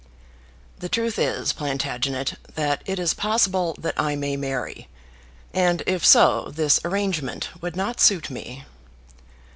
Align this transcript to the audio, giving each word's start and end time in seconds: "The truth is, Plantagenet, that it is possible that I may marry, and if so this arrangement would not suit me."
"The 0.79 0.89
truth 0.89 1.19
is, 1.19 1.53
Plantagenet, 1.53 2.33
that 2.55 2.81
it 2.87 2.97
is 2.97 3.13
possible 3.13 3.75
that 3.77 3.93
I 4.01 4.15
may 4.15 4.35
marry, 4.35 4.87
and 5.53 5.83
if 5.85 6.03
so 6.03 6.51
this 6.55 6.79
arrangement 6.83 7.49
would 7.61 7.75
not 7.75 7.99
suit 8.01 8.31
me." 8.31 8.63